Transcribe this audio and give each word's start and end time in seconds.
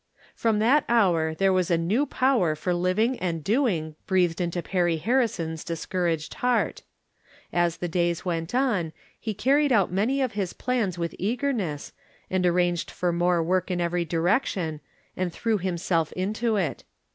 From 0.33 0.57
that 0.57 0.83
hour 0.89 1.35
there 1.35 1.53
was 1.53 1.69
a 1.69 1.77
new 1.77 2.07
power 2.07 2.55
for 2.55 2.73
hv 2.73 2.97
ing 2.97 3.19
and 3.19 3.43
doing 3.43 3.93
breathed 4.07 4.41
into 4.41 4.63
Perry 4.63 4.97
Harrison's 4.97 5.63
discouraged 5.63 6.33
heart. 6.33 6.81
As 7.53 7.77
the 7.77 7.87
days 7.87 8.25
went 8.25 8.55
on 8.55 8.93
he 9.19 9.35
car 9.35 9.57
ried 9.57 9.71
out 9.71 9.91
many 9.91 10.19
of 10.19 10.31
his 10.31 10.53
plans 10.53 10.97
with 10.97 11.13
eagerness, 11.19 11.93
and 12.31 12.47
arranged 12.47 12.89
for 12.89 13.13
more 13.13 13.43
work 13.43 13.69
in 13.69 13.79
every 13.79 14.03
direction, 14.03 14.81
and 15.15 15.31
threw 15.31 15.59
himself 15.59 16.11
into 16.13 16.55
it. 16.55 16.83